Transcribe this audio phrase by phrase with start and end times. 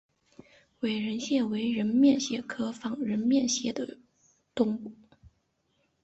[0.79, 3.99] 仿人面蟹为人面蟹科仿人面蟹属的
[4.55, 4.93] 动物。